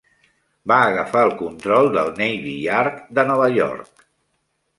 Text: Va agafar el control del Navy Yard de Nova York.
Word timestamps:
Va 0.71 0.77
agafar 0.85 1.21
el 1.27 1.33
control 1.41 1.91
del 1.97 2.09
Navy 2.23 2.55
Yard 2.63 2.99
de 3.21 3.27
Nova 3.29 3.53
York. 3.61 4.07